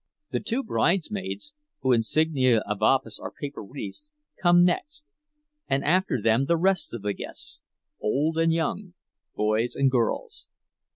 [0.31, 4.09] The two bridesmaids, whose insignia of office are paper wreaths,
[4.41, 5.11] come next,
[5.67, 7.61] and after them the rest of the guests,
[7.99, 8.95] old and young,
[9.35, 10.47] boys and girls.